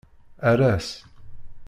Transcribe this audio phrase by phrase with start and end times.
[0.51, 0.87] Err-as.